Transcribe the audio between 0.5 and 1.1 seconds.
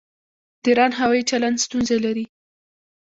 د ایران